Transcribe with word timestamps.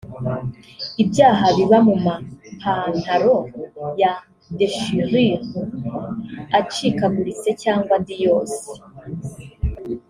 ibyaha 1.03 1.45
biba 1.55 1.77
mu 1.87 1.95
mapantaro 2.05 3.35
ya 4.01 4.11
déchirure 4.57 5.25
[acikaguritse] 6.59 7.49
cyanda 7.61 7.91
andi 7.97 8.15
yose 8.25 8.61